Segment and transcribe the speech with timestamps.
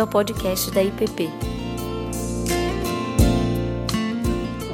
[0.00, 1.28] bem-vindo ao podcast da IPP.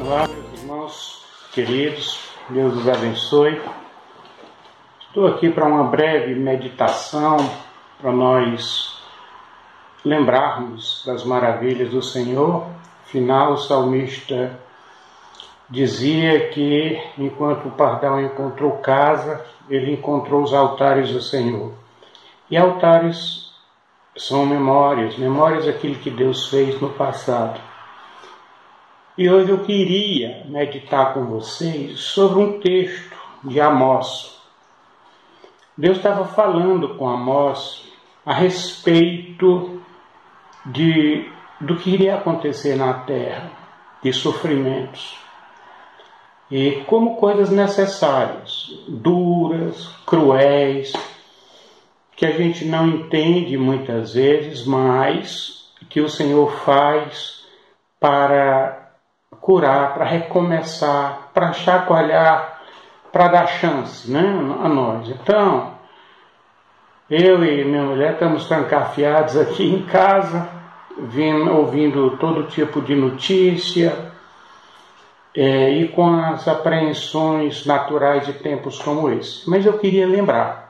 [0.00, 3.60] Olá, meus irmãos queridos, Deus os abençoe.
[5.00, 7.36] Estou aqui para uma breve meditação
[8.00, 9.00] para nós
[10.04, 12.66] lembrarmos das maravilhas do Senhor.
[13.04, 14.58] Afinal, o salmista
[15.68, 21.72] dizia que enquanto o pardal encontrou casa, ele encontrou os altares do Senhor.
[22.48, 23.45] E altares
[24.16, 27.60] são memórias, memórias daquilo que Deus fez no passado.
[29.16, 34.40] E hoje eu queria meditar com vocês sobre um texto de Amós.
[35.76, 37.84] Deus estava falando com Amós
[38.24, 39.80] a respeito
[40.66, 43.50] de, do que iria acontecer na terra,
[44.02, 45.26] de sofrimentos
[46.50, 50.92] e como coisas necessárias, duras, cruéis,
[52.16, 57.44] que a gente não entende muitas vezes, mas que o Senhor faz
[58.00, 58.90] para
[59.42, 62.62] curar, para recomeçar, para chacoalhar,
[63.12, 64.20] para dar chance né,
[64.62, 65.10] a nós.
[65.10, 65.74] Então,
[67.10, 70.48] eu e minha mulher estamos trancafiados aqui em casa,
[70.98, 74.10] vindo, ouvindo todo tipo de notícia,
[75.34, 79.48] é, e com as apreensões naturais de tempos como esse.
[79.48, 80.65] Mas eu queria lembrar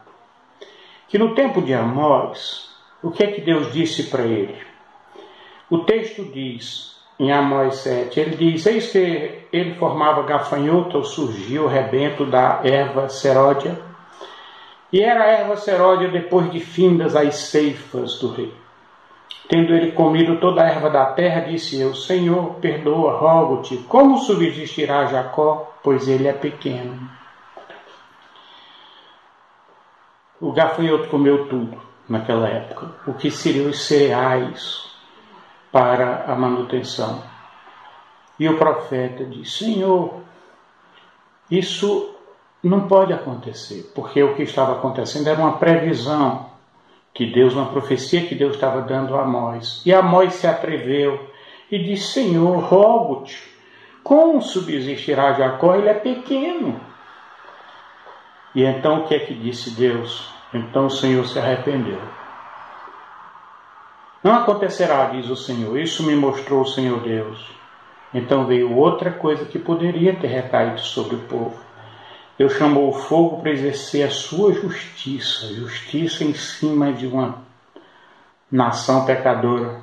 [1.09, 2.71] que no tempo de Amós,
[3.03, 4.57] o que é que Deus disse para ele?
[5.71, 11.69] O texto diz, em Amós 7, ele diz: Eis que ele formava gafanhoto, surgiu o
[11.69, 13.79] rebento da erva seródia,
[14.93, 18.53] e era a erva seródia depois de findas as ceifas do rei.
[19.49, 25.07] Tendo ele comido toda a erva da terra, disse eu: Senhor, perdoa, rogo-te, como subsistirá
[25.07, 27.09] Jacó, pois ele é pequeno?
[30.41, 34.85] O gafanhoto comeu tudo naquela época, o que seriam os cereais
[35.73, 37.23] para a manutenção.
[38.39, 40.21] E o profeta disse: Senhor,
[41.51, 42.15] isso
[42.63, 46.51] não pode acontecer, porque o que estava acontecendo era uma previsão
[47.15, 49.81] que Deus, uma profecia que Deus estava dando a Amós.
[49.87, 51.31] E Amós se atreveu
[51.71, 53.43] e disse: Senhor, rogo-te,
[54.05, 55.75] como subsistirá Jacó?
[55.75, 56.79] Ele é pequeno.
[58.57, 60.33] E então o que é que disse Deus?
[60.55, 62.01] Então o Senhor se arrependeu.
[64.25, 67.51] Não acontecerá, diz o Senhor, isso me mostrou o Senhor Deus.
[68.15, 71.61] Então veio outra coisa que poderia ter recaído sobre o povo.
[72.39, 77.43] Deus chamou o fogo para exercer a sua justiça, justiça em cima de uma
[78.51, 79.83] nação pecadora.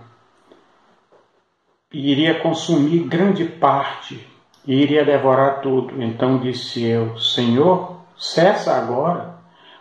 [1.91, 4.27] E iria consumir grande parte
[4.65, 6.01] e iria devorar tudo.
[6.01, 9.35] Então disse eu: Senhor, cessa agora.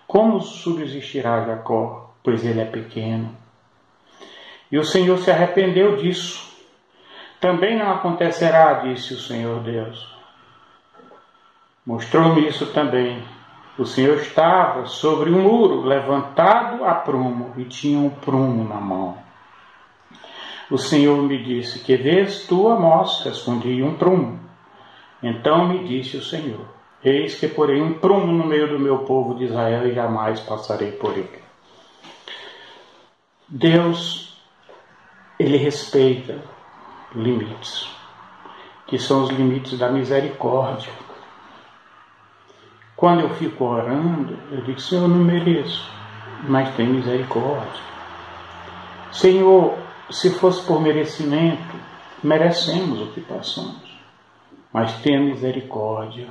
[0.06, 3.34] Como subsistirá Jacó, pois ele é pequeno?
[4.70, 6.52] E o Senhor se arrependeu disso.
[7.40, 10.12] Também não acontecerá, disse o Senhor Deus
[11.84, 13.24] Mostrou-me isso também.
[13.76, 19.18] O Senhor estava sobre um muro, levantado a prumo, e tinha um prumo na mão.
[20.70, 23.24] O Senhor me disse: Que vês tu, Amós?
[23.24, 24.38] Respondi: Um prumo.
[25.20, 26.66] Então me disse o Senhor:
[27.04, 30.92] Eis que porei um prumo no meio do meu povo de Israel e jamais passarei
[30.92, 31.42] por ele.
[33.48, 34.40] Deus,
[35.38, 36.40] ele respeita
[37.14, 37.88] limites,
[38.86, 40.92] que são os limites da misericórdia.
[42.96, 45.90] Quando eu fico orando, eu digo, Senhor, eu não mereço,
[46.48, 47.82] mas tem misericórdia.
[49.10, 49.76] Senhor,
[50.08, 51.76] se fosse por merecimento,
[52.22, 53.98] merecemos o que passamos,
[54.72, 56.28] mas tenha misericórdia.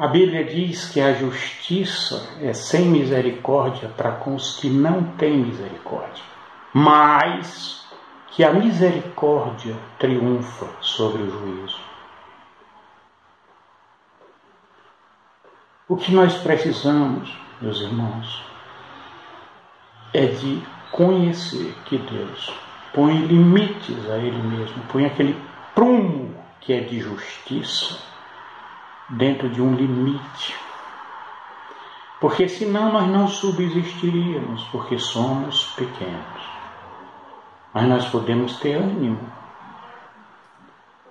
[0.00, 5.36] A Bíblia diz que a justiça é sem misericórdia para com os que não têm
[5.36, 6.24] misericórdia,
[6.72, 7.86] mas
[8.28, 11.78] que a misericórdia triunfa sobre o juízo.
[15.86, 18.42] O que nós precisamos, meus irmãos,
[20.14, 22.50] é de conhecer que Deus
[22.94, 25.38] põe limites a Ele mesmo, põe aquele
[25.74, 28.09] prumo que é de justiça
[29.10, 30.54] dentro de um limite.
[32.20, 36.50] Porque senão nós não subsistiríamos, porque somos pequenos.
[37.72, 39.20] Mas nós podemos ter ânimo.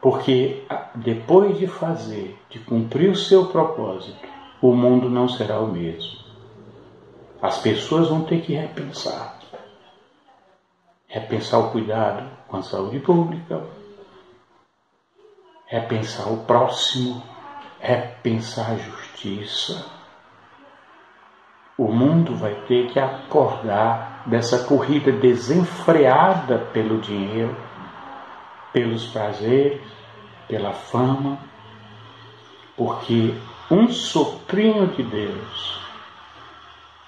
[0.01, 0.65] Porque
[0.95, 4.27] depois de fazer, de cumprir o seu propósito,
[4.61, 6.19] o mundo não será o mesmo.
[7.41, 9.39] As pessoas vão ter que repensar.
[11.07, 13.65] Repensar o cuidado com a saúde pública,
[15.65, 17.21] repensar o próximo,
[17.79, 19.85] repensar a justiça.
[21.77, 27.55] O mundo vai ter que acordar dessa corrida desenfreada pelo dinheiro,
[28.73, 29.81] pelos prazeres,
[30.47, 31.39] pela fama,
[32.75, 33.33] porque
[33.71, 35.79] um soprinho de Deus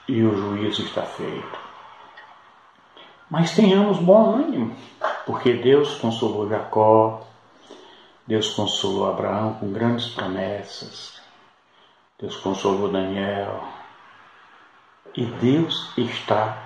[0.08, 1.60] e o juízo está feito.
[3.30, 4.76] Mas tenhamos bom ânimo,
[5.26, 7.26] porque Deus consolou Jacó,
[8.32, 11.20] Deus consolou Abraão com grandes promessas,
[12.18, 13.62] Deus consolou Daniel,
[15.14, 16.58] e Deus está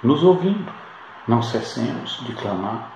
[0.00, 0.72] nos ouvindo.
[1.26, 2.92] Não cessemos de clamar.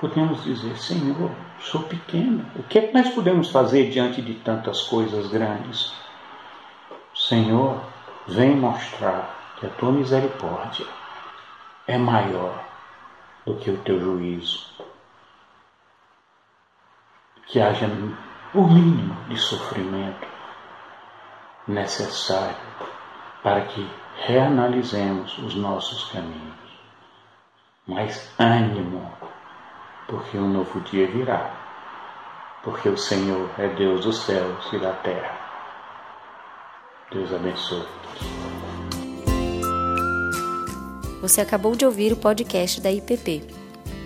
[0.00, 1.30] Podemos dizer, Senhor,
[1.60, 2.44] sou pequeno.
[2.56, 5.94] O que é que nós podemos fazer diante de tantas coisas grandes?
[7.14, 7.80] Senhor,
[8.26, 10.86] vem mostrar que a tua misericórdia
[11.86, 12.64] é maior
[13.46, 14.87] do que o teu juízo.
[17.48, 17.86] Que haja
[18.54, 20.26] o mínimo de sofrimento
[21.66, 22.56] necessário
[23.42, 23.88] para que
[24.26, 26.56] reanalisemos os nossos caminhos.
[27.86, 29.10] Mas ânimo,
[30.06, 31.50] porque um novo dia virá,
[32.62, 35.38] porque o Senhor é Deus dos céus e da terra.
[37.10, 37.86] Deus abençoe.
[41.22, 43.57] Você acabou de ouvir o podcast da IPP.